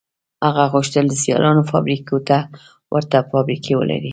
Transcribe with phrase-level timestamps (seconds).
[0.45, 2.37] هغه غوښتل د سیالانو فابریکو ته
[2.93, 4.09] ورته فابریکې ولري